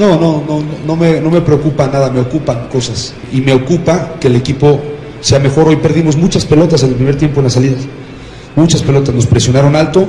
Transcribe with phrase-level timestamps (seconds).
[0.00, 3.12] No, no, no, no me, no me preocupa nada, me ocupan cosas.
[3.34, 4.80] Y me ocupa que el equipo
[5.20, 5.68] sea mejor.
[5.68, 7.82] Hoy perdimos muchas pelotas en el primer tiempo en las salidas.
[8.56, 10.06] Muchas pelotas, nos presionaron alto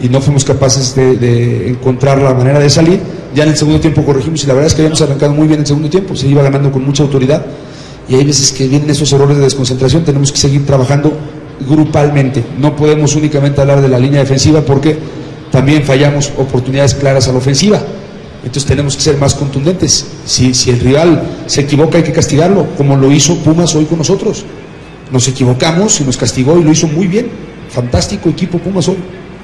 [0.00, 3.00] y no fuimos capaces de, encontrar la manera de salir.
[3.34, 5.58] Ya en el segundo tiempo corregimos y la verdad es que habíamos arrancado muy bien
[5.58, 6.14] el segundo tiempo.
[6.14, 7.44] Se iba ganando con mucha autoridad.
[8.08, 10.04] Y hay veces que vienen esos errores de desconcentración.
[10.04, 11.12] Tenemos que seguir trabajando
[11.68, 12.44] grupalmente.
[12.60, 14.96] No podemos únicamente hablar de la línea defensiva porque
[15.50, 17.82] también fallamos oportunidades claras a la ofensiva.
[18.44, 20.06] Entonces tenemos que ser más contundentes.
[20.24, 24.44] Si, el rival se equivoca hay que castigarlo, como lo hizo Pumas hoy con nosotros.
[25.12, 27.30] Nos equivocamos y nos castigó y lo hizo muy bien.
[27.70, 28.96] Fantástico equipo Pumas hoy.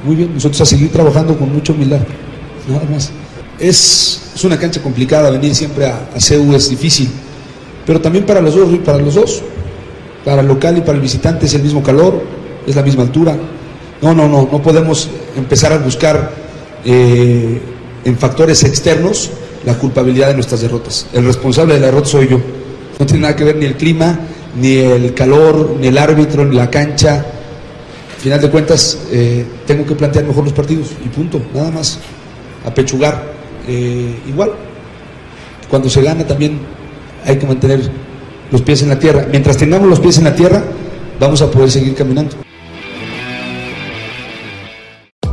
[0.05, 0.35] Muy bien.
[0.35, 2.01] Nosotros a seguir trabajando con mucha humildad.
[2.69, 3.11] Nada más.
[3.59, 7.09] Es, una cancha complicada, venir siempre a, a CEU es difícil.
[7.87, 9.43] Pero también para los dos, para los dos.
[10.25, 12.23] Para el local y para el visitante es el mismo calor,
[12.67, 13.37] es la misma altura.
[14.03, 16.31] No, no, no, no podemos empezar a buscar
[16.85, 17.61] eh,
[18.05, 19.31] en factores externos
[19.65, 21.07] la culpabilidad de nuestras derrotas.
[21.13, 22.41] El responsable de la derrota soy yo.
[22.99, 24.19] No tiene nada que ver ni el clima,
[24.61, 27.17] ni el calor, ni el árbitro, ni la cancha.
[27.17, 31.99] Al final de cuentas, eh, tengo que plantear mejor los partidos y punto, nada más.
[32.65, 33.39] Apechugar.
[33.69, 34.53] Eh, igual,
[35.69, 36.59] cuando se gana también
[37.25, 37.81] hay que mantener
[38.51, 39.27] los pies en la tierra.
[39.31, 40.65] Mientras tengamos los pies en la tierra,
[41.21, 42.48] vamos a poder seguir caminando.